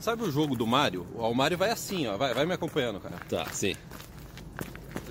Sabe 0.00 0.24
o 0.24 0.30
jogo 0.32 0.56
do 0.56 0.66
Mario? 0.66 1.06
O 1.14 1.32
Mario 1.34 1.58
vai 1.58 1.70
assim, 1.70 2.06
ó. 2.06 2.16
Vai, 2.16 2.32
vai 2.34 2.46
me 2.46 2.54
acompanhando, 2.54 2.98
cara. 2.98 3.16
Tá, 3.28 3.46
sim. 3.52 3.74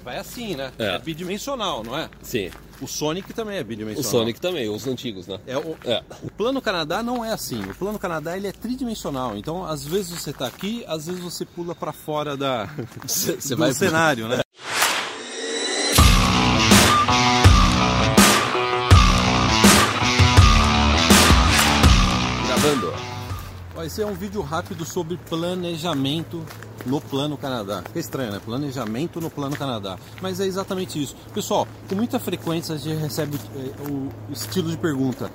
Vai 0.04 0.18
assim, 0.18 0.56
né? 0.56 0.72
É. 0.80 0.96
É 0.96 1.00
bidimensional, 1.00 1.84
não 1.84 1.96
é? 1.98 2.10
Sim. 2.24 2.50
O 2.82 2.88
Sonic 2.88 3.34
também 3.34 3.58
é 3.58 3.62
O 3.62 3.66
bidimensional. 3.66 4.10
Sonic 4.10 4.40
também, 4.40 4.70
os 4.70 4.88
antigos, 4.88 5.28
né? 5.28 5.38
É, 5.46 5.58
o, 5.58 5.78
É. 5.84 6.02
o 6.24 6.32
plano 6.32 6.62
Canadá 6.62 7.04
não 7.04 7.24
é 7.24 7.32
assim. 7.34 7.62
O 7.62 7.76
plano 7.76 8.00
Canadá 8.00 8.36
ele 8.38 8.48
é 8.48 8.52
tridimensional. 8.52 9.36
Então, 9.38 9.66
às 9.66 9.86
vezes 9.86 10.12
você 10.12 10.32
tá 10.34 10.48
aqui, 10.48 10.84
às 10.88 11.06
vezes 11.08 11.22
você 11.22 11.46
pula 11.46 11.76
para 11.76 11.92
fora 11.92 12.36
da 12.38 12.68
Você 13.06 13.34
do 13.56 13.58
vai 13.58 13.74
cenário, 13.74 14.28
né? 14.28 14.40
Esse 23.84 24.02
é 24.02 24.06
um 24.06 24.14
vídeo 24.14 24.42
rápido 24.42 24.84
sobre 24.84 25.18
planejamento 25.30 26.44
no 26.86 27.00
Plano 27.00 27.38
Canadá. 27.38 27.82
Fica 27.86 28.00
estranho, 28.00 28.32
né? 28.32 28.42
Planejamento 28.44 29.22
no 29.22 29.30
Plano 29.30 29.56
Canadá. 29.56 29.98
Mas 30.22 30.40
é 30.40 30.46
exatamente 30.46 31.02
isso. 31.02 31.16
Pessoal, 31.34 31.68
com 31.88 31.96
muita 31.96 32.20
frequência 32.20 32.76
a 32.76 32.78
gente 32.78 33.00
recebe 33.00 33.38
eh, 33.56 33.90
o 33.90 34.34
estilo 34.34 34.70
de 34.70 34.78
pergunta. 34.78 35.32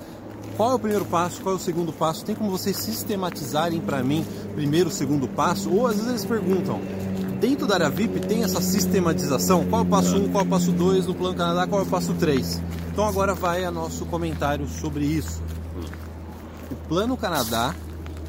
Qual 0.55 0.71
é 0.71 0.75
o 0.75 0.79
primeiro 0.79 1.05
passo? 1.05 1.41
Qual 1.41 1.55
é 1.55 1.57
o 1.57 1.61
segundo 1.61 1.91
passo? 1.91 2.23
Tem 2.23 2.35
como 2.35 2.51
vocês 2.51 2.77
sistematizarem 2.77 3.81
para 3.81 4.03
mim 4.03 4.25
primeiro, 4.53 4.91
segundo 4.91 5.27
passo? 5.27 5.69
Ou 5.71 5.87
às 5.87 5.95
vezes 5.95 6.09
eles 6.09 6.25
perguntam, 6.25 6.79
dentro 7.39 7.65
da 7.65 7.73
área 7.75 7.89
VIP 7.89 8.19
tem 8.21 8.43
essa 8.43 8.61
sistematização? 8.61 9.65
Qual 9.65 9.81
é 9.81 9.85
o 9.85 9.87
passo 9.87 10.15
1, 10.15 10.23
um, 10.23 10.29
qual 10.29 10.43
é 10.43 10.47
o 10.47 10.49
passo 10.49 10.71
2 10.71 11.07
no 11.07 11.15
Plano 11.15 11.35
Canadá, 11.35 11.67
qual 11.67 11.81
é 11.81 11.83
o 11.83 11.87
passo 11.87 12.13
3? 12.13 12.61
Então 12.91 13.07
agora 13.07 13.33
vai 13.33 13.65
a 13.65 13.71
nosso 13.71 14.05
comentário 14.05 14.67
sobre 14.67 15.03
isso. 15.03 15.41
O 16.71 16.75
Plano 16.87 17.17
Canadá, 17.17 17.75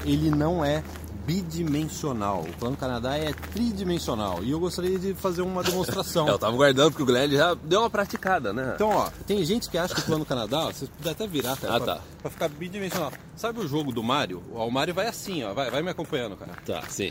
ele 0.07 0.31
não 0.31 0.65
é 0.65 0.83
bidimensional. 1.27 2.43
O 2.49 2.53
Plano 2.59 2.77
Canadá 2.77 3.17
é 3.19 3.33
tridimensional. 3.53 4.43
E 4.45 4.51
eu 4.53 4.61
gostaria 4.61 4.97
de 4.99 5.13
fazer 5.15 5.43
uma 5.43 5.63
demonstração. 5.63 6.29
É, 6.29 6.31
eu 6.33 6.39
tava 6.39 6.57
guardando 6.57 6.91
porque 6.93 7.03
o 7.03 7.07
Glenn 7.07 7.29
já 7.31 7.55
deu 7.55 7.81
uma 7.81 7.91
praticada, 7.91 8.53
né? 8.53 8.73
Então, 8.77 8.91
ó, 8.91 9.11
tem 9.27 9.45
gente 9.45 9.69
que 9.69 9.77
acha 9.77 9.95
que 9.95 10.01
o 10.01 10.05
Plano 10.05 10.25
Canadá, 10.25 10.61
ó, 10.67 10.73
vocês 10.73 10.89
puderem 10.89 11.13
até 11.13 11.27
virar, 11.27 11.57
cara, 11.57 11.75
Ah, 11.75 11.81
pra, 11.81 11.95
tá. 11.97 12.01
pra 12.23 12.31
ficar 12.31 12.49
bidimensional. 12.49 13.13
Sabe 13.37 13.61
o 13.61 13.67
jogo 13.69 13.91
do 13.93 14.03
Mario? 14.03 14.43
O 14.53 14.71
Mario 14.71 14.95
vai 14.95 15.09
assim, 15.09 15.43
ó, 15.43 15.53
vai, 15.53 15.71
vai 15.71 15.83
me 15.83 15.91
acompanhando, 15.91 16.37
cara. 16.37 16.53
Tá, 16.65 16.83
sim. 16.89 17.11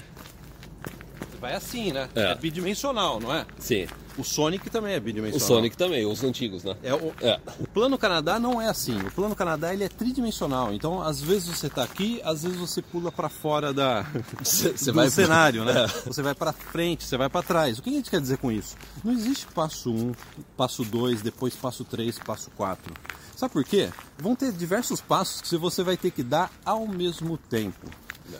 Vai 1.39 1.53
assim, 1.53 1.91
né? 1.91 2.09
É. 2.15 2.31
É 2.31 2.35
bidimensional, 2.35 3.19
não 3.19 3.33
é? 3.33 3.45
Sim. 3.59 3.87
O 4.17 4.23
Sonic 4.23 4.69
também 4.69 4.93
é 4.93 4.97
O 4.97 5.01
bidimensional. 5.01 5.45
Sonic 5.47 5.75
também, 5.75 6.05
os 6.05 6.23
antigos, 6.23 6.63
né? 6.63 6.75
É, 6.81 6.93
o, 6.93 7.13
É. 7.21 7.39
o 7.59 7.67
plano 7.67 7.97
Canadá 7.97 8.39
não 8.39 8.61
é 8.61 8.69
assim. 8.69 8.97
O 8.97 9.11
plano 9.11 9.35
Canadá 9.35 9.73
ele 9.73 9.83
é 9.83 9.89
tridimensional. 9.89 10.73
Então, 10.73 11.01
às 11.01 11.19
vezes 11.21 11.49
você 11.49 11.67
está 11.67 11.83
aqui, 11.83 12.21
às 12.23 12.43
vezes 12.43 12.57
você 12.57 12.81
pula 12.81 13.11
para 13.11 13.27
fora 13.29 13.73
da 13.73 14.05
Você 14.41 14.71
do 14.91 14.93
vai 14.93 15.09
cenário, 15.09 15.65
né? 15.65 15.73
É. 15.85 15.87
Você 16.09 16.21
vai 16.21 16.33
para 16.33 16.53
frente, 16.53 17.03
você 17.03 17.17
vai 17.17 17.29
para 17.29 17.43
trás. 17.43 17.77
O 17.77 17.81
que 17.81 17.89
a 17.89 17.93
gente 17.93 18.09
quer 18.09 18.21
dizer 18.21 18.37
com 18.37 18.51
isso? 18.51 18.75
Não 19.03 19.11
existe 19.11 19.45
passo 19.47 19.91
1, 19.91 20.13
passo 20.55 20.83
2, 20.85 21.21
depois 21.21 21.53
passo 21.55 21.83
3, 21.83 22.17
passo 22.19 22.49
4. 22.55 22.93
Sabe 23.35 23.51
por 23.51 23.65
quê? 23.65 23.89
Vão 24.17 24.33
ter 24.35 24.53
diversos 24.53 25.01
passos 25.01 25.41
que 25.41 25.57
você 25.57 25.83
vai 25.83 25.97
ter 25.97 26.11
que 26.11 26.23
dar 26.23 26.49
ao 26.63 26.87
mesmo 26.87 27.37
tempo. 27.37 27.89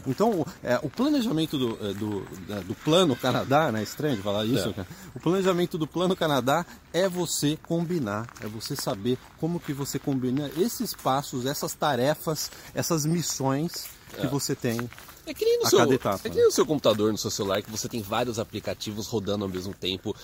Então, 0.07 0.41
o- 0.41 0.45
é, 0.63 0.79
o 0.81 0.89
planejamento 0.89 1.57
do, 1.57 1.77
é, 1.89 1.93
do, 1.93 2.27
é, 2.49 2.59
do 2.61 2.75
Plano 2.75 3.15
Canadá, 3.15 3.71
né? 3.71 3.83
Estranho 3.83 4.15
de 4.15 4.21
falar 4.21 4.45
isso, 4.45 4.69
É. 4.69 4.73
cara. 4.73 4.87
O 5.15 5.19
planejamento 5.19 5.77
do 5.77 5.87
Plano 5.87 6.15
Canadá 6.15 6.65
é 6.93 7.07
você 7.07 7.57
combinar, 7.67 8.27
é 8.41 8.47
você 8.47 8.75
saber 8.75 9.17
como 9.39 9.59
que 9.59 9.73
você 9.73 9.97
combina 9.99 10.49
esses 10.57 10.93
passos, 10.93 11.45
essas 11.45 11.73
tarefas, 11.73 12.51
essas 12.73 13.05
missões 13.05 13.85
que 14.19 14.27
você 14.27 14.55
tem 14.55 14.89
É 15.25 15.33
que 15.33 15.43
nem 15.43 15.59
no 15.59 15.67
seu, 15.69 15.91
etapa, 15.91 16.17
é 16.17 16.21
que 16.21 16.29
né? 16.29 16.35
nem 16.35 16.45
no 16.45 16.51
seu 16.51 16.65
computador, 16.65 17.11
no 17.11 17.17
seu 17.17 17.31
celular, 17.31 17.61
que 17.61 17.69
você 17.71 17.89
tem 17.89 18.01
vários 18.01 18.39
aplicativos 18.39 19.07
rodando 19.07 19.43
ao 19.43 19.49
mesmo 19.49 19.73
tempo 19.73 20.15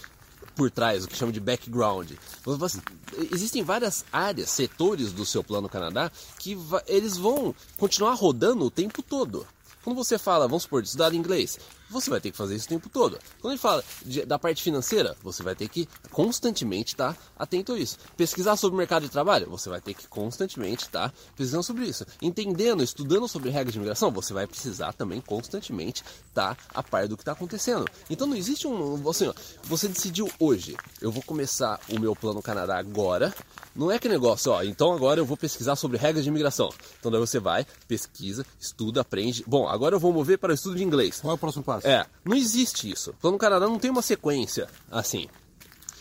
por 0.56 0.70
trás, 0.72 1.04
o 1.04 1.08
que 1.08 1.16
chama 1.16 1.32
de 1.32 1.40
background. 1.40 2.12
Você- 2.44 2.82
existem 3.32 3.64
várias 3.64 4.06
áreas, 4.12 4.50
setores 4.50 5.12
do 5.12 5.26
seu 5.26 5.44
plano 5.44 5.70
Canadá 5.70 6.12
que 6.40 6.58
eles 6.88 7.18
vão 7.18 7.56
continuar 7.78 8.14
rodando 8.14 8.66
o 8.66 8.72
tempo 8.72 9.02
todo. 9.02 9.46
Quando 9.84 9.96
você 9.96 10.18
fala, 10.18 10.48
vamos 10.48 10.64
supor, 10.64 10.82
de 10.82 10.88
estudar 10.90 11.14
inglês, 11.14 11.58
você 11.92 12.10
vai 12.10 12.20
ter 12.22 12.32
que 12.32 12.38
fazer 12.38 12.56
isso 12.56 12.66
o 12.66 12.70
tempo 12.70 12.90
todo. 12.90 13.20
Quando 13.42 13.54
ele 13.54 13.60
fala 13.62 13.84
de- 14.06 14.26
da 14.26 14.40
parte 14.40 14.62
financeira, 14.64 15.16
você 15.24 15.44
vai 15.44 15.56
ter 15.56 15.68
que 15.68 15.88
constantemente 16.12 16.94
estar 16.94 17.18
atento 17.38 17.74
a 17.74 17.80
isso. 17.80 17.98
Pesquisar 18.16 18.56
sobre 18.56 18.76
o 18.76 18.78
mercado 18.78 19.04
de 19.04 19.10
trabalho, 19.10 19.50
você 19.50 19.70
vai 19.70 19.82
ter 19.82 19.94
que 19.94 20.08
constantemente 20.08 20.84
estar 20.86 21.12
pesquisando 21.36 21.64
sobre 21.64 21.86
isso. 21.86 22.06
Entendendo, 22.22 22.84
estudando 22.84 23.28
sobre 23.28 23.50
regras 23.50 23.74
de 23.74 23.80
imigração, 23.80 24.12
você 24.12 24.34
vai 24.34 24.46
precisar 24.48 24.94
também 24.94 25.20
constantemente 25.22 26.04
estar 26.28 26.58
a 26.74 26.84
par 26.84 27.08
do 27.08 27.16
que 27.18 27.24
está 27.24 27.32
acontecendo. 27.32 27.86
Então 28.10 28.28
não 28.28 28.36
existe 28.36 28.68
um. 28.68 29.10
Assim, 29.10 29.28
ó, 29.28 29.34
você 29.64 29.88
decidiu 29.88 30.30
hoje, 30.40 30.76
eu 31.02 31.12
vou 31.12 31.24
começar 31.24 31.80
o 31.90 32.00
meu 32.00 32.16
plano 32.16 32.42
Canadá 32.42 32.78
agora. 32.78 33.34
Não 33.76 33.90
é 33.90 33.98
que 33.98 34.10
negócio, 34.10 34.52
ó, 34.52 34.62
então 34.64 34.94
agora 34.94 35.20
eu 35.20 35.26
vou 35.26 35.38
pesquisar 35.38 35.76
sobre 35.76 35.98
regras 35.98 36.24
de 36.26 36.30
imigração. 36.30 36.70
Então 37.00 37.10
daí 37.12 37.20
você 37.20 37.40
vai, 37.40 37.66
pesquisa, 37.88 38.46
estuda, 38.60 39.02
aprende. 39.02 39.44
Bom, 39.48 39.68
agora 39.68 39.96
eu 39.96 40.00
vou 40.00 40.12
mover 40.12 40.38
para 40.38 40.52
o 40.52 40.54
estudo 40.54 40.76
de 40.76 40.84
inglês. 40.84 41.20
Qual 41.22 41.32
é 41.32 41.36
o 41.36 41.38
próximo 41.38 41.64
passo? 41.64 41.81
É, 41.84 42.06
não 42.24 42.36
existe 42.36 42.90
isso. 42.90 43.14
Plano 43.22 43.38
Canadá 43.38 43.68
não 43.68 43.80
tem 43.80 43.92
uma 43.92 44.02
sequência 44.02 44.68
assim. 44.90 45.28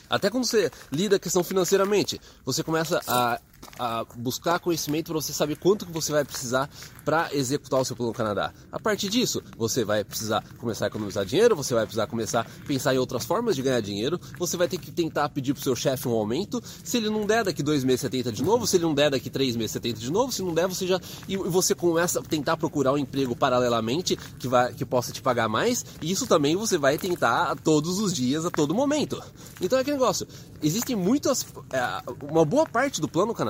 Até 0.09 0.29
quando 0.29 0.45
você 0.45 0.71
lida 0.91 1.17
a 1.17 1.21
questão 1.21 1.45
financeiramente, 1.45 2.21
você 2.45 2.65
começa 2.65 3.01
a, 3.07 3.41
a 3.79 4.05
buscar 4.17 4.59
conhecimento 4.59 5.07
para 5.07 5.21
você 5.21 5.33
saber 5.33 5.57
quanto 5.57 5.87
que 5.87 5.93
você 5.93 6.13
vai 6.13 6.25
precisar 6.25 6.69
para 7.05 7.35
executar 7.35 7.81
o 7.81 7.85
seu 7.85 7.97
plano 7.97 8.13
Canadá. 8.13 8.53
A 8.71 8.79
partir 8.79 9.09
disso, 9.09 9.43
você 9.57 9.85
vai 9.85 10.05
precisar 10.05 10.45
começar 10.59 10.87
a 10.87 10.89
economizar 10.89 11.25
dinheiro, 11.25 11.57
você 11.57 11.75
vai 11.75 11.85
precisar 11.85 12.07
começar 12.07 12.41
a 12.41 12.67
pensar 12.67 12.95
em 12.95 12.99
outras 12.99 13.25
formas 13.25 13.57
de 13.57 13.63
ganhar 13.63 13.81
dinheiro, 13.81 14.21
você 14.39 14.57
vai 14.57 14.69
ter 14.69 14.79
que 14.79 14.91
tentar 14.91 15.29
pedir 15.31 15.55
pro 15.55 15.63
seu 15.63 15.75
chefe 15.75 16.09
um 16.09 16.13
aumento. 16.13 16.63
Se 16.85 16.99
ele 16.99 17.11
não 17.11 17.27
der, 17.27 17.45
daqui 17.45 17.63
dois 17.63 17.85
meses 17.85 18.03
você 18.03 18.11
tenta 18.11 18.33
de 18.33 18.43
novo, 18.43 18.67
se 18.67 18.77
ele 18.77 18.85
não 18.85 18.95
der, 18.95 19.11
daqui 19.11 19.31
três 19.31 19.57
meses 19.57 19.73
você 19.73 19.81
tenta 19.81 19.99
de 19.99 20.11
novo, 20.11 20.33
se 20.33 20.43
não 20.43 20.55
der, 20.55 20.67
você 20.67 20.87
já. 20.87 21.01
E 21.29 21.37
você 21.37 21.75
começa 21.75 22.21
a 22.21 22.23
tentar 22.23 22.57
procurar 22.57 22.93
um 22.93 22.99
emprego 22.99 23.35
paralelamente 23.35 24.17
que, 24.39 24.47
vai, 24.47 24.73
que 24.73 24.85
possa 24.85 25.13
te 25.13 25.23
pagar 25.23 25.49
mais, 25.49 25.85
e 26.03 26.11
isso 26.11 26.27
também 26.27 26.57
você 26.57 26.77
vai 26.77 26.99
tentar 26.99 27.57
todos 27.57 27.99
os 27.99 28.13
dias, 28.13 28.45
a 28.45 28.51
todo 28.51 28.75
momento. 28.75 29.23
Então 29.61 29.79
é 29.79 29.83
aquele 29.83 29.97
negócio. 29.97 30.27
Existem 30.63 30.95
muitas. 30.95 31.47
é, 31.73 32.03
uma 32.31 32.45
boa 32.45 32.67
parte 32.67 33.01
do 33.01 33.09
plano 33.09 33.35
Canadá 33.35 33.50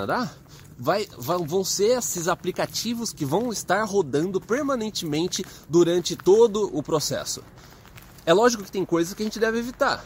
vai, 0.78 1.06
vai- 1.16 1.38
vão 1.38 1.62
ser 1.64 1.98
esses 1.98 2.28
aplicativos 2.28 3.12
que 3.12 3.24
vão 3.24 3.52
estar 3.52 3.82
rodando 3.84 4.40
permanentemente 4.40 5.44
durante 5.68 6.16
todo 6.16 6.70
o 6.76 6.82
processo. 6.82 7.42
É 8.24 8.32
lógico 8.32 8.62
que 8.62 8.70
tem 8.72 8.84
coisas 8.84 9.14
que 9.14 9.22
a 9.22 9.26
gente 9.26 9.38
deve 9.38 9.58
evitar. 9.58 10.04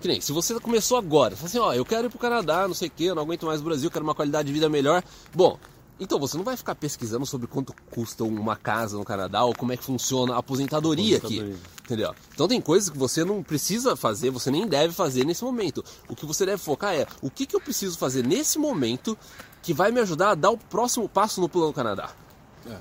Que 0.00 0.08
nem, 0.08 0.20
se 0.20 0.32
você 0.32 0.58
começou 0.60 0.96
agora, 0.96 1.36
você 1.36 1.36
fala 1.36 1.48
assim, 1.48 1.58
ó, 1.58 1.74
eu 1.74 1.84
quero 1.84 2.06
ir 2.06 2.10
pro 2.10 2.18
Canadá, 2.18 2.66
não 2.66 2.74
sei 2.74 2.88
o 2.88 2.90
que, 2.90 3.04
eu 3.04 3.14
não 3.14 3.22
aguento 3.22 3.44
mais 3.44 3.60
o 3.60 3.64
Brasil, 3.64 3.90
quero 3.90 4.02
uma 4.02 4.14
qualidade 4.14 4.46
de 4.46 4.52
vida 4.52 4.68
melhor. 4.68 5.02
Bom, 5.34 5.58
então 6.00 6.18
você 6.18 6.36
não 6.36 6.44
vai 6.44 6.56
ficar 6.56 6.74
pesquisando 6.74 7.26
sobre 7.26 7.46
quanto 7.46 7.74
custa 7.90 8.24
uma 8.24 8.56
casa 8.56 8.96
no 8.96 9.04
Canadá 9.04 9.44
ou 9.44 9.54
como 9.54 9.72
é 9.72 9.76
que 9.76 9.84
funciona 9.84 10.34
a 10.34 10.38
aposentadoria, 10.38 11.18
Aposentadoria. 11.18 11.54
aqui. 11.54 11.70
Entendeu? 11.84 12.14
Então 12.32 12.48
tem 12.48 12.60
coisas 12.60 12.88
que 12.88 12.96
você 12.96 13.24
não 13.24 13.42
precisa 13.42 13.94
fazer, 13.94 14.30
você 14.30 14.50
nem 14.50 14.66
deve 14.66 14.94
fazer 14.94 15.26
nesse 15.26 15.44
momento. 15.44 15.84
O 16.08 16.16
que 16.16 16.24
você 16.24 16.46
deve 16.46 16.58
focar 16.58 16.94
é 16.94 17.06
o 17.20 17.30
que, 17.30 17.44
que 17.44 17.54
eu 17.54 17.60
preciso 17.60 17.98
fazer 17.98 18.26
nesse 18.26 18.58
momento 18.58 19.16
que 19.62 19.74
vai 19.74 19.90
me 19.92 20.00
ajudar 20.00 20.30
a 20.30 20.34
dar 20.34 20.50
o 20.50 20.56
próximo 20.56 21.08
passo 21.08 21.40
no 21.40 21.48
Plano 21.48 21.72
Canadá. 21.72 22.10
É, 22.66 22.76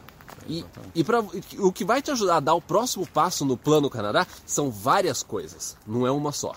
E, 0.47 0.65
e 0.95 1.03
pra, 1.03 1.19
o 1.59 1.71
que 1.71 1.83
vai 1.83 2.01
te 2.01 2.11
ajudar 2.11 2.37
a 2.37 2.39
dar 2.39 2.53
o 2.53 2.61
próximo 2.61 3.05
passo 3.07 3.43
no 3.43 3.57
Plano 3.57 3.89
Canadá 3.89 4.25
são 4.45 4.71
várias 4.71 5.21
coisas, 5.21 5.75
não 5.85 6.07
é 6.07 6.11
uma 6.11 6.31
só. 6.31 6.55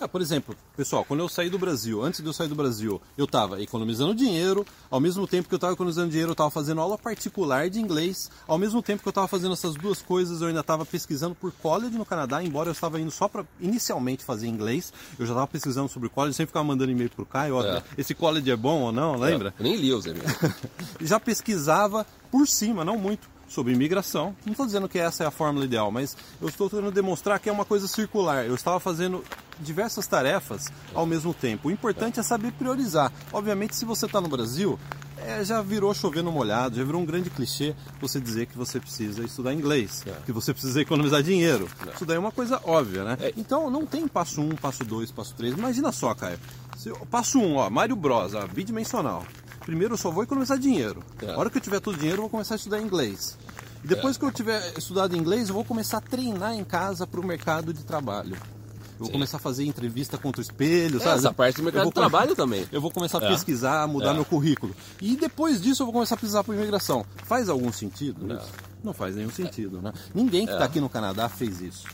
Ah, 0.00 0.08
por 0.08 0.20
exemplo, 0.20 0.56
pessoal, 0.76 1.04
quando 1.04 1.20
eu 1.20 1.28
saí 1.28 1.48
do 1.48 1.58
Brasil, 1.58 2.02
antes 2.02 2.20
de 2.20 2.26
eu 2.26 2.32
sair 2.32 2.48
do 2.48 2.54
Brasil, 2.54 3.00
eu 3.16 3.24
estava 3.26 3.62
economizando 3.62 4.14
dinheiro, 4.14 4.66
ao 4.90 4.98
mesmo 5.00 5.26
tempo 5.26 5.48
que 5.48 5.54
eu 5.54 5.56
estava 5.56 5.72
economizando 5.72 6.08
dinheiro, 6.10 6.30
eu 6.30 6.34
estava 6.34 6.50
fazendo 6.50 6.80
aula 6.80 6.98
particular 6.98 7.70
de 7.70 7.78
inglês, 7.80 8.30
ao 8.46 8.58
mesmo 8.58 8.82
tempo 8.82 9.02
que 9.02 9.08
eu 9.08 9.12
estava 9.12 9.28
fazendo 9.28 9.52
essas 9.52 9.74
duas 9.74 10.02
coisas, 10.02 10.40
eu 10.40 10.48
ainda 10.48 10.60
estava 10.60 10.84
pesquisando 10.84 11.34
por 11.34 11.52
college 11.52 11.96
no 11.96 12.04
Canadá, 12.04 12.42
embora 12.42 12.68
eu 12.68 12.72
estava 12.72 13.00
indo 13.00 13.10
só 13.10 13.28
para 13.28 13.44
inicialmente 13.60 14.24
fazer 14.24 14.46
inglês, 14.48 14.92
eu 15.18 15.24
já 15.26 15.32
estava 15.32 15.46
pesquisando 15.46 15.88
sobre 15.88 16.08
college, 16.08 16.34
sempre 16.34 16.48
ficava 16.48 16.64
mandando 16.64 16.90
e-mail 16.90 17.10
pro 17.10 17.24
Caio, 17.24 17.56
ó, 17.56 17.62
É. 17.64 17.82
esse 17.96 18.14
college 18.14 18.50
é 18.50 18.56
bom 18.56 18.82
ou 18.82 18.92
não, 18.92 19.16
lembra? 19.16 19.54
Eu 19.58 19.64
nem 19.64 19.76
li 19.76 19.92
os 19.92 20.04
e-mails. 20.06 20.24
já 21.00 21.20
pesquisava 21.20 22.04
por 22.30 22.48
cima, 22.48 22.84
não 22.84 22.98
muito, 22.98 23.28
sobre 23.54 23.72
imigração. 23.72 24.34
Não 24.44 24.52
estou 24.52 24.66
dizendo 24.66 24.88
que 24.88 24.98
essa 24.98 25.22
é 25.22 25.26
a 25.26 25.30
fórmula 25.30 25.64
ideal, 25.64 25.90
mas 25.90 26.16
eu 26.42 26.48
estou 26.48 26.68
tentando 26.68 26.90
demonstrar 26.90 27.38
que 27.38 27.48
é 27.48 27.52
uma 27.52 27.64
coisa 27.64 27.86
circular. 27.86 28.44
Eu 28.44 28.54
estava 28.54 28.80
fazendo 28.80 29.22
diversas 29.60 30.06
tarefas 30.06 30.70
ao 30.92 31.06
mesmo 31.06 31.32
tempo. 31.32 31.68
O 31.68 31.70
importante 31.70 32.18
é 32.18 32.22
saber 32.22 32.52
priorizar. 32.52 33.12
Obviamente, 33.32 33.76
se 33.76 33.84
você 33.84 34.06
está 34.06 34.20
no 34.20 34.28
Brasil, 34.28 34.78
é, 35.18 35.44
já 35.44 35.62
virou 35.62 35.94
chover 35.94 36.22
no 36.22 36.32
molhado, 36.32 36.76
já 36.76 36.84
virou 36.84 37.00
um 37.00 37.04
grande 37.06 37.30
clichê 37.30 37.74
você 38.00 38.20
dizer 38.20 38.46
que 38.46 38.58
você 38.58 38.80
precisa 38.80 39.22
estudar 39.24 39.54
inglês, 39.54 40.02
É. 40.06 40.12
que 40.26 40.32
você 40.32 40.52
precisa 40.52 40.80
economizar 40.82 41.22
dinheiro. 41.22 41.68
Isso 41.94 42.04
daí 42.04 42.16
é 42.16 42.18
uma 42.20 42.32
coisa 42.32 42.60
óbvia, 42.64 43.04
né? 43.04 43.16
É. 43.20 43.32
Então 43.36 43.70
não 43.70 43.86
tem 43.86 44.08
passo 44.08 44.40
1, 44.40 44.44
um, 44.44 44.56
passo 44.56 44.84
2, 44.84 45.12
passo 45.12 45.34
3. 45.36 45.54
Imagina 45.54 45.92
só, 45.92 46.12
Caio. 46.14 46.38
Se 46.76 46.90
Passo 47.10 47.38
1, 47.38 47.42
um, 47.46 47.56
ó, 47.56 47.70
Mario 47.70 47.94
Bros, 47.94 48.34
ó, 48.34 48.46
bidimensional. 48.48 49.24
Primeiro 49.64 49.94
eu 49.94 49.98
só 49.98 50.10
vou 50.10 50.22
economizar 50.22 50.58
dinheiro. 50.58 51.02
É. 51.22 51.32
A 51.32 51.38
hora 51.38 51.48
que 51.50 51.56
eu 51.58 51.62
tiver 51.62 51.80
todo 51.80 51.94
o 51.94 51.98
dinheiro, 51.98 52.18
eu 52.18 52.22
vou 52.22 52.30
começar 52.30 52.54
a 52.54 52.56
estudar 52.56 52.80
inglês. 52.80 53.36
E 53.82 53.86
depois 53.86 54.16
que 54.16 54.24
eu 54.24 54.32
tiver 54.32 54.72
estudado 54.78 55.16
inglês, 55.16 55.48
eu 55.48 55.54
vou 55.54 55.64
começar 55.64 55.98
a 55.98 56.00
treinar 56.00 56.54
em 56.54 56.64
casa 56.64 57.06
para 57.06 57.20
o 57.20 57.24
mercado 57.26 57.72
de 57.72 57.82
trabalho. 57.84 58.34
Eu 58.34 58.98
vou 58.98 59.06
Sim. 59.08 59.12
começar 59.14 59.38
a 59.38 59.40
fazer 59.40 59.64
entrevista 59.64 60.16
contra 60.16 60.40
o 60.40 60.42
espelho, 60.42 60.98
É, 60.98 61.00
sabe? 61.04 61.18
essa 61.18 61.32
parte 61.34 61.56
do 61.56 61.64
mercado 61.64 61.86
de 61.88 61.92
trabalho 61.92 62.36
também. 62.36 62.64
Eu 62.70 62.80
vou 62.80 62.90
começar 62.92 63.20
a 63.20 63.26
É. 63.26 63.28
pesquisar, 63.30 63.86
mudar 63.88 64.10
É. 64.10 64.14
meu 64.14 64.24
currículo. 64.24 64.74
E 65.02 65.16
depois 65.16 65.60
disso 65.60 65.82
eu 65.82 65.86
vou 65.86 65.92
começar 65.92 66.14
a 66.14 66.18
pesquisar 66.18 66.44
por 66.44 66.54
imigração. 66.54 67.04
Faz 67.24 67.48
algum 67.48 67.72
sentido 67.72 68.24
Não. 68.26 68.36
isso? 68.36 68.52
Não 68.84 68.92
faz 68.94 69.16
nenhum 69.16 69.30
sentido, 69.30 69.82
né? 69.82 69.92
Ninguém 70.14 70.44
que 70.46 70.52
É. 70.52 70.54
está 70.54 70.64
aqui 70.66 70.78
no 70.80 70.88
Canadá 70.88 71.28
fez 71.28 71.60
isso. 71.60 71.86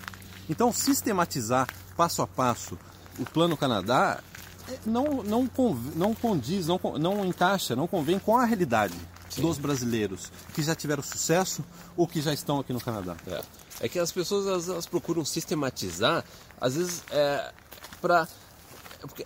Então, 0.48 0.72
sistematizar 0.72 1.66
passo 1.96 2.20
a 2.22 2.26
passo 2.26 2.76
o 3.18 3.24
Plano 3.24 3.56
Canadá 3.56 4.20
é, 4.20 4.49
não, 4.86 5.22
não, 5.22 5.48
não 5.96 6.14
condiz, 6.14 6.66
não, 6.66 6.80
não 6.98 7.24
encaixa, 7.24 7.76
não 7.76 7.86
convém 7.86 8.18
com 8.18 8.36
a 8.36 8.44
realidade 8.44 8.94
dos 9.36 9.58
brasileiros 9.58 10.32
que 10.54 10.62
já 10.62 10.74
tiveram 10.74 11.02
sucesso 11.02 11.64
ou 11.96 12.06
que 12.06 12.20
já 12.20 12.32
estão 12.32 12.58
aqui 12.58 12.72
no 12.72 12.80
Canadá. 12.80 13.16
É. 13.26 13.42
É 13.82 13.88
que 13.88 13.98
as 13.98 14.12
pessoas 14.12 14.46
elas, 14.46 14.68
elas 14.68 14.86
procuram 14.86 15.24
sistematizar, 15.24 16.24
às 16.60 16.74
vezes 16.74 17.02
é 17.10 17.52
para 18.00 18.28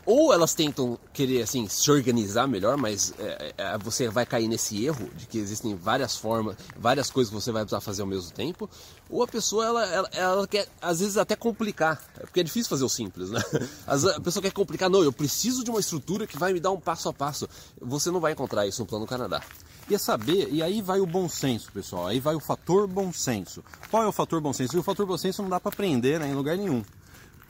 ou 0.06 0.32
elas 0.32 0.54
tentam 0.54 0.98
querer 1.12 1.42
assim 1.42 1.68
se 1.68 1.90
organizar 1.90 2.46
melhor, 2.46 2.76
mas 2.76 3.14
é, 3.18 3.54
é, 3.56 3.78
você 3.78 4.08
vai 4.08 4.24
cair 4.24 4.48
nesse 4.48 4.84
erro 4.84 5.08
de 5.16 5.26
que 5.26 5.38
existem 5.38 5.74
várias 5.74 6.16
formas, 6.16 6.56
várias 6.76 7.10
coisas 7.10 7.32
que 7.32 7.40
você 7.40 7.52
vai 7.52 7.62
precisar 7.62 7.80
fazer 7.80 8.02
ao 8.02 8.08
mesmo 8.08 8.30
tempo, 8.30 8.68
ou 9.08 9.22
a 9.22 9.26
pessoa 9.26 9.64
ela, 9.64 9.86
ela, 9.86 10.08
ela 10.12 10.48
quer 10.48 10.68
às 10.80 11.00
vezes 11.00 11.16
até 11.16 11.36
complicar, 11.36 12.02
é 12.18 12.20
porque 12.20 12.40
é 12.40 12.42
difícil 12.42 12.70
fazer 12.70 12.84
o 12.84 12.88
simples, 12.88 13.30
né? 13.30 13.42
Vezes 13.88 14.06
a 14.06 14.20
pessoa 14.20 14.42
quer 14.42 14.52
complicar, 14.52 14.90
não, 14.90 15.02
eu 15.02 15.12
preciso 15.12 15.62
de 15.64 15.70
uma 15.70 15.80
estrutura 15.80 16.26
que 16.26 16.38
vai 16.38 16.52
me 16.52 16.60
dar 16.60 16.70
um 16.70 16.80
passo 16.80 17.08
a 17.08 17.12
passo. 17.12 17.48
Você 17.80 18.10
não 18.10 18.20
vai 18.20 18.32
encontrar 18.32 18.66
isso 18.66 18.80
no 18.82 18.86
Plano 18.86 19.06
Canadá. 19.06 19.42
E 19.88 19.94
é 19.94 19.98
saber, 19.98 20.48
e 20.50 20.62
aí 20.62 20.80
vai 20.80 21.00
o 21.00 21.06
bom 21.06 21.28
senso, 21.28 21.70
pessoal. 21.70 22.06
Aí 22.06 22.18
vai 22.18 22.34
o 22.34 22.40
fator 22.40 22.86
bom 22.86 23.12
senso. 23.12 23.62
Qual 23.90 24.02
é 24.02 24.06
o 24.06 24.12
fator 24.12 24.40
bom 24.40 24.52
senso? 24.52 24.74
E 24.76 24.78
o 24.78 24.82
fator 24.82 25.06
bom 25.06 25.18
senso 25.18 25.42
não 25.42 25.50
dá 25.50 25.60
para 25.60 25.70
aprender 25.70 26.18
né, 26.18 26.28
em 26.28 26.34
lugar 26.34 26.56
nenhum. 26.56 26.82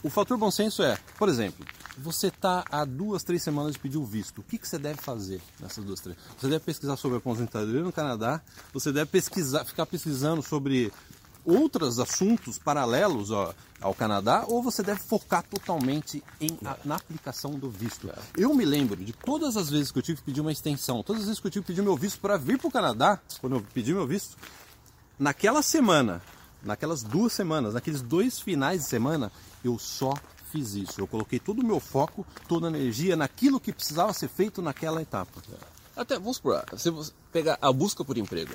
O 0.03 0.11
fator 0.11 0.37
bom 0.37 0.51
senso 0.51 0.83
é, 0.83 0.99
por 1.17 1.29
exemplo, 1.29 1.65
você 1.97 2.27
está 2.29 2.65
há 2.71 2.85
duas, 2.85 3.23
três 3.23 3.43
semanas 3.43 3.73
de 3.75 3.79
pedir 3.79 3.99
o 3.99 4.05
visto. 4.05 4.39
O 4.41 4.43
que, 4.43 4.59
que 4.59 4.67
você 4.69 4.79
deve 4.79 5.01
fazer 5.01 5.41
nessas 5.61 5.85
duas, 5.85 6.01
três? 6.01 6.17
Você 6.39 6.49
deve 6.49 6.61
pesquisar 6.65 6.97
sobre 6.97 7.19
aposentadoria 7.19 7.83
no 7.83 7.93
Canadá. 7.93 8.41
Você 8.73 8.91
deve 8.93 9.11
pesquisar, 9.11 9.65
ficar 9.65 9.87
pesquisando 9.87 10.43
sobre 10.43 10.93
outros 11.45 11.99
assuntos 12.01 12.59
paralelos 12.59 13.31
ó, 13.31 13.55
ao 13.81 13.95
Canadá 13.95 14.45
ou 14.49 14.63
você 14.63 14.83
deve 14.83 15.01
focar 15.01 15.43
totalmente 15.43 16.23
em, 16.41 16.57
a- 16.65 16.79
na 16.85 16.97
aplicação 16.97 17.53
do 17.53 17.69
visto. 17.71 18.11
Eu 18.37 18.55
me 18.55 18.65
lembro 18.65 18.97
de 19.05 19.13
todas 19.13 19.57
as 19.57 19.69
vezes 19.69 19.93
que 19.93 19.99
eu 19.99 20.03
tive 20.03 20.19
que 20.21 20.25
pedir 20.25 20.41
uma 20.41 20.51
extensão, 20.53 21.03
todas 21.03 21.21
as 21.23 21.27
vezes 21.29 21.41
que 21.41 21.47
eu 21.47 21.51
tive 21.51 21.63
que 21.65 21.73
pedir 21.73 21.83
meu 21.83 21.97
visto 21.97 22.19
para 22.19 22.39
vir 22.39 22.59
para 22.59 22.69
o 22.69 22.71
Canadá, 22.73 23.21
quando 23.43 23.57
eu 23.57 23.67
pedi 23.75 23.93
meu 23.93 24.07
visto, 24.07 24.37
naquela 25.19 25.61
semana, 25.63 26.23
naquelas 26.63 27.03
duas 27.03 27.33
semanas, 27.35 27.75
naqueles 27.75 28.01
dois 28.01 28.41
finais 28.41 28.81
de 28.83 28.89
semana, 28.89 29.31
eu 29.63 29.79
só 29.79 30.15
fiz 30.55 30.75
isso. 30.75 31.01
Eu 31.01 31.07
coloquei 31.09 31.41
todo 31.41 31.61
o 31.61 31.67
meu 31.67 31.81
foco, 31.81 32.25
toda 32.49 32.69
a 32.69 32.71
energia 32.71 33.17
naquilo 33.17 33.59
que 33.59 33.73
precisava 33.73 34.13
ser 34.13 34.29
feito 34.29 34.63
naquela 34.63 35.03
etapa. 35.03 35.43
Até, 35.97 36.17
vamos 36.17 36.37
supor, 36.37 36.65
se 36.77 36.91
você 36.91 37.11
pegar 37.33 37.59
a 37.61 37.73
busca 37.73 38.05
por 38.05 38.17
emprego. 38.17 38.55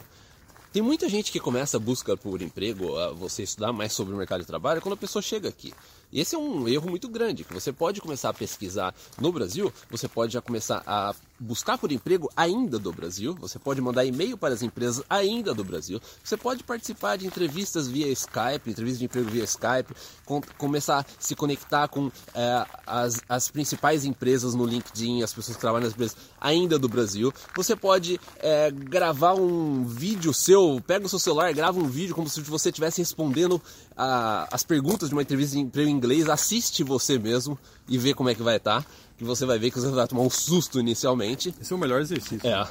Tem 0.71 0.81
muita 0.81 1.09
gente 1.09 1.31
que 1.31 1.39
começa 1.39 1.77
a 1.77 1.79
busca 1.79 2.15
por 2.15 2.41
emprego, 2.41 2.95
a 2.95 3.11
você 3.11 3.43
estudar 3.43 3.73
mais 3.73 3.91
sobre 3.91 4.13
o 4.13 4.17
mercado 4.17 4.41
de 4.41 4.47
trabalho, 4.47 4.81
quando 4.81 4.93
a 4.93 4.97
pessoa 4.97 5.21
chega 5.21 5.49
aqui. 5.49 5.73
Esse 6.13 6.35
é 6.35 6.37
um 6.37 6.67
erro 6.67 6.89
muito 6.89 7.09
grande, 7.09 7.43
que 7.43 7.53
você 7.53 7.73
pode 7.73 7.99
começar 7.99 8.29
a 8.29 8.33
pesquisar 8.33 8.93
no 9.19 9.31
Brasil, 9.31 9.73
você 9.89 10.07
pode 10.07 10.33
já 10.33 10.41
começar 10.41 10.83
a 10.85 11.13
buscar 11.39 11.77
por 11.77 11.91
emprego 11.91 12.29
ainda 12.35 12.77
do 12.77 12.91
Brasil, 12.91 13.35
você 13.39 13.57
pode 13.57 13.79
mandar 13.81 14.05
e-mail 14.05 14.37
para 14.37 14.53
as 14.53 14.61
empresas 14.61 15.03
ainda 15.09 15.53
do 15.53 15.63
Brasil, 15.63 15.99
você 16.23 16.35
pode 16.35 16.63
participar 16.63 17.17
de 17.17 17.25
entrevistas 17.25 17.87
via 17.87 18.07
Skype, 18.09 18.69
entrevistas 18.69 18.99
de 18.99 19.05
emprego 19.05 19.29
via 19.29 19.43
Skype, 19.45 19.93
com- 20.25 20.41
começar 20.57 20.99
a 20.99 21.05
se 21.17 21.35
conectar 21.35 21.87
com 21.87 22.11
eh, 22.33 22.65
as, 22.85 23.21
as 23.29 23.49
principais 23.49 24.03
empresas 24.05 24.53
no 24.53 24.65
LinkedIn, 24.65 25.23
as 25.23 25.33
pessoas 25.33 25.55
que 25.55 25.61
trabalham 25.61 25.85
nas 25.85 25.93
empresas 25.93 26.17
ainda 26.41 26.77
do 26.77 26.89
Brasil. 26.89 27.33
Você 27.55 27.75
pode 27.75 28.19
eh, 28.39 28.71
gravar 28.71 29.33
um 29.35 29.85
vídeo 29.85 30.33
seu, 30.33 30.81
pega 30.85 31.05
o 31.05 31.09
seu 31.09 31.19
celular, 31.19 31.53
grava 31.53 31.79
um 31.79 31.87
vídeo 31.87 32.13
como 32.15 32.29
se 32.29 32.41
você 32.41 32.69
estivesse 32.69 33.01
respondendo 33.01 33.61
a- 33.95 34.47
as 34.51 34.63
perguntas 34.63 35.09
de 35.09 35.15
uma 35.15 35.21
entrevista 35.21 35.55
de 35.55 35.61
emprego 35.61 35.89
em 35.89 35.93
inglês, 35.93 36.27
assiste 36.29 36.83
você 36.83 37.17
mesmo 37.17 37.57
e 37.87 37.97
vê 37.97 38.13
como 38.13 38.29
é 38.29 38.35
que 38.35 38.43
vai 38.43 38.57
estar. 38.57 38.85
Que 39.19 39.25
você 39.25 39.45
vai 39.45 39.59
ver 39.59 39.69
que 39.69 39.79
você 39.79 39.91
vai 39.91 40.07
tomar 40.07 40.21
um 40.21 40.29
susto 40.29 40.79
inicialmente. 40.79 41.53
Esse 41.61 41.73
é 41.73 41.75
o 41.75 41.79
melhor 41.79 42.01
exercício. 42.01 42.39
É. 42.47 42.67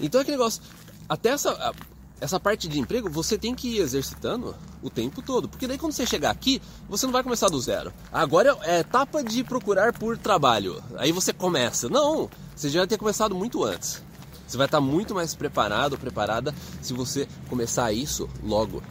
Então 0.00 0.20
é 0.20 0.22
aquele 0.22 0.36
negócio. 0.36 0.60
Até 1.08 1.30
essa, 1.30 1.72
essa 2.20 2.40
parte 2.40 2.66
de 2.66 2.80
emprego 2.80 3.08
você 3.08 3.38
tem 3.38 3.54
que 3.54 3.76
ir 3.76 3.78
exercitando 3.78 4.54
o 4.82 4.90
tempo 4.90 5.22
todo. 5.22 5.48
Porque 5.48 5.66
daí 5.66 5.78
quando 5.78 5.92
você 5.92 6.04
chegar 6.04 6.30
aqui, 6.30 6.60
você 6.88 7.06
não 7.06 7.12
vai 7.12 7.22
começar 7.22 7.48
do 7.48 7.60
zero. 7.60 7.92
Agora 8.12 8.58
é 8.62 8.80
etapa 8.80 9.22
de 9.22 9.44
procurar 9.44 9.92
por 9.92 10.18
trabalho. 10.18 10.82
Aí 10.96 11.12
você 11.12 11.32
começa. 11.32 11.88
Não! 11.88 12.28
Você 12.54 12.68
já 12.68 12.80
vai 12.80 12.88
ter 12.88 12.98
começado 12.98 13.32
muito 13.32 13.64
antes. 13.64 14.02
Você 14.44 14.56
vai 14.56 14.66
estar 14.66 14.80
muito 14.80 15.14
mais 15.14 15.34
preparado, 15.36 15.96
preparada, 15.96 16.52
se 16.82 16.92
você 16.92 17.28
começar 17.48 17.92
isso 17.92 18.28
logo. 18.42 18.82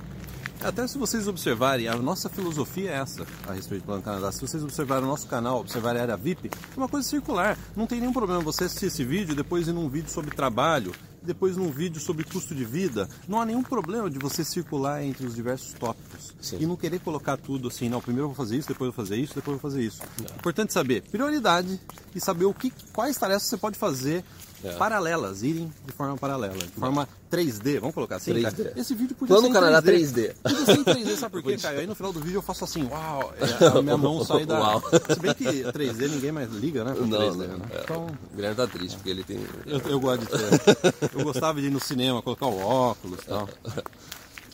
Até 0.63 0.85
se 0.85 0.95
vocês 0.95 1.27
observarem, 1.27 1.87
a 1.87 1.95
nossa 1.95 2.29
filosofia 2.29 2.91
é 2.91 2.93
essa 2.93 3.25
a 3.47 3.53
respeito 3.53 3.81
do 3.81 3.85
Plano 3.87 4.03
Canadá. 4.03 4.31
Se 4.31 4.41
vocês 4.41 4.63
observarem 4.63 5.05
o 5.05 5.07
nosso 5.07 5.25
canal, 5.25 5.59
observarem 5.59 5.99
a 5.99 6.03
área 6.03 6.17
VIP, 6.17 6.51
é 6.53 6.77
uma 6.77 6.87
coisa 6.87 7.07
circular. 7.07 7.57
Não 7.75 7.87
tem 7.87 7.99
nenhum 7.99 8.13
problema 8.13 8.41
você 8.41 8.65
assistir 8.65 8.85
esse 8.85 9.03
vídeo, 9.03 9.35
depois 9.35 9.67
ir 9.67 9.73
num 9.73 9.89
vídeo 9.89 10.11
sobre 10.11 10.35
trabalho, 10.35 10.93
depois 11.21 11.55
num 11.57 11.69
vídeo 11.71 11.99
sobre 12.01 12.23
custo 12.23 12.53
de 12.55 12.65
vida. 12.65 13.07
Não 13.27 13.39
há 13.41 13.45
nenhum 13.45 13.63
problema 13.63 14.09
de 14.09 14.17
você 14.19 14.43
circular 14.43 15.03
entre 15.03 15.25
os 15.25 15.35
diversos 15.35 15.73
tópicos. 15.73 16.33
Sim. 16.41 16.57
E 16.59 16.65
não 16.65 16.75
querer 16.75 16.99
colocar 16.99 17.37
tudo 17.37 17.67
assim, 17.67 17.89
não, 17.89 18.01
primeiro 18.01 18.25
eu 18.25 18.29
vou 18.29 18.35
fazer 18.35 18.57
isso, 18.57 18.67
depois 18.67 18.87
eu 18.87 18.93
vou 18.93 19.05
fazer 19.05 19.17
isso, 19.17 19.35
depois 19.35 19.55
eu 19.55 19.59
vou 19.61 19.71
fazer 19.71 19.83
isso. 19.83 20.01
Importante 20.35 20.73
saber 20.73 21.03
prioridade 21.11 21.79
e 22.15 22.19
saber 22.19 22.45
o 22.45 22.53
que, 22.53 22.71
quais 22.93 23.15
tarefas 23.17 23.43
você 23.43 23.57
pode 23.57 23.77
fazer 23.77 24.23
É. 24.63 24.73
paralelas, 24.73 25.41
irem 25.41 25.71
de 25.87 25.91
forma 25.91 26.15
paralela, 26.17 26.53
de 26.55 26.67
forma 26.67 27.07
3D, 27.31 27.79
vamos 27.79 27.95
colocar 27.95 28.17
assim? 28.17 28.31
3D. 28.33 28.55
cara? 28.57 28.73
Esse 28.75 28.93
vídeo 28.93 29.15
podia 29.15 29.33
Plano 29.35 29.47
ser 29.47 29.53
Canadá 29.53 29.81
3D. 29.81 30.13
3D. 30.13 30.35
Podia 30.43 30.65
ser 30.65 30.77
em 30.77 30.83
3D, 30.83 31.15
sabe 31.17 31.31
por 31.31 31.41
quê, 31.43 31.57
Caio? 31.57 31.79
Aí 31.79 31.87
no 31.87 31.95
final 31.95 32.13
do 32.13 32.19
vídeo 32.19 32.37
eu 32.37 32.41
faço 32.43 32.63
assim, 32.65 32.83
uau, 32.87 33.33
é, 33.39 33.65
a 33.77 33.81
minha 33.81 33.97
mão 33.97 34.23
sai 34.23 34.45
da... 34.45 34.59
Uau. 34.59 34.83
Se 35.13 35.19
bem 35.19 35.33
que 35.33 35.45
3D 35.63 36.09
ninguém 36.11 36.31
mais 36.31 36.51
liga, 36.51 36.83
né? 36.83 36.93
Não, 36.95 37.07
3D, 37.07 37.35
não. 37.47 37.57
né? 37.57 37.65
é. 37.71 37.81
Então, 37.83 38.05
O 38.31 38.35
Guilherme 38.35 38.55
tá 38.57 38.67
triste 38.67 38.95
porque 38.97 39.09
ele 39.09 39.23
tem. 39.23 39.39
eu, 39.65 39.79
eu 39.79 39.99
gosto 39.99 40.21
de 40.21 40.27
ter... 40.27 41.09
Eu 41.13 41.23
gostava 41.23 41.59
de 41.59 41.67
ir 41.67 41.71
no 41.71 41.79
cinema, 41.79 42.21
colocar 42.21 42.47
o 42.47 42.59
óculos 42.59 43.19
e 43.21 43.25
tal. 43.25 43.49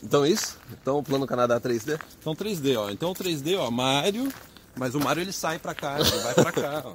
Então 0.02 0.24
é 0.24 0.30
isso? 0.30 0.58
Então 0.72 0.98
o 0.98 1.02
plano 1.02 1.26
Canadá 1.26 1.60
3D? 1.60 2.00
Então 2.20 2.34
3D, 2.34 2.78
ó. 2.78 2.90
Então 2.90 3.12
3D, 3.12 3.58
ó, 3.58 3.70
Mario, 3.70 4.32
mas 4.76 4.94
o 4.94 5.00
Mario 5.00 5.22
ele 5.22 5.32
sai 5.32 5.58
pra 5.58 5.74
cá, 5.74 5.98
ele 5.98 6.10
vai 6.10 6.34
pra 6.34 6.52
cá, 6.52 6.82
ó. 6.84 6.94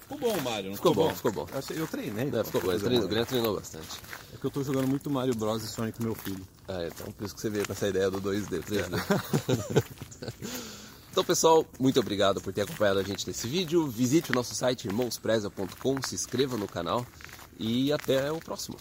Ficou 0.00 0.18
bom 0.18 0.36
o 0.36 0.42
Mario, 0.42 0.70
não 0.70 0.76
Ficou 0.76 0.92
ficou, 0.92 1.08
bom, 1.08 1.14
ficou 1.14 1.32
bom. 1.32 1.46
Eu, 1.52 1.76
eu 1.76 1.86
treinei. 1.86 2.28
É, 2.28 2.44
ficou 2.44 2.60
bom. 2.60 2.66
Coisa 2.68 2.84
treinou, 2.84 3.06
o. 3.06 3.08
Guilherme 3.08 3.26
treinou 3.26 3.56
bastante. 3.56 4.00
É 4.34 4.36
que 4.36 4.44
eu 4.44 4.50
tô 4.50 4.62
jogando 4.62 4.86
muito 4.86 5.08
Mario 5.10 5.34
Bros 5.34 5.62
e 5.64 5.68
Sonic 5.68 5.96
com 5.96 6.04
meu 6.04 6.14
filho. 6.14 6.46
Ah, 6.68 6.86
então 6.86 7.10
por 7.12 7.24
isso 7.24 7.34
que 7.34 7.40
você 7.40 7.48
veio 7.48 7.66
com 7.66 7.72
essa 7.72 7.88
ideia 7.88 8.10
do 8.10 8.20
2D, 8.20 8.62
3D. 8.62 9.82
então, 11.10 11.24
pessoal, 11.24 11.64
muito 11.80 11.98
obrigado 12.00 12.40
por 12.40 12.52
ter 12.52 12.62
acompanhado 12.62 12.98
a 12.98 13.02
gente 13.02 13.26
nesse 13.26 13.48
vídeo. 13.48 13.86
Visite 13.88 14.30
o 14.30 14.34
nosso 14.34 14.54
site 14.54 14.86
irmãospreza.com, 14.86 16.02
se 16.02 16.14
inscreva 16.14 16.58
no 16.58 16.68
canal 16.68 17.06
e 17.58 17.92
até 17.92 18.30
o 18.32 18.38
próximo. 18.38 18.76